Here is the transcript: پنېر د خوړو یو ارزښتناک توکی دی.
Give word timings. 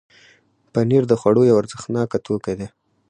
پنېر 0.73 1.03
د 1.07 1.13
خوړو 1.19 1.41
یو 1.49 1.59
ارزښتناک 1.61 2.09
توکی 2.25 2.53
دی. 2.59 2.67